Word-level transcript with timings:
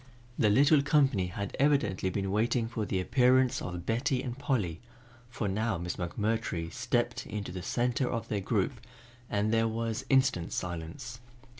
The 0.39 0.49
little 0.49 0.81
company 0.81 1.27
had 1.27 1.55
evidently 1.59 2.09
been 2.09 2.31
waiting 2.31 2.67
for 2.67 2.87
the 2.87 2.99
appearance 2.99 3.61
of 3.61 3.85
Betty 3.85 4.23
and 4.23 4.35
Polly, 4.35 4.81
for 5.29 5.47
now 5.47 5.77
Miss 5.77 5.97
McMurtry 5.97 6.73
stepped 6.73 7.27
into 7.27 7.51
the 7.51 7.61
center 7.61 8.09
of 8.09 8.27
their 8.27 8.41
group 8.41 8.81
and 9.29 9.53
there 9.53 9.67
was 9.67 10.03
instant 10.09 10.53
silence. 10.53 11.19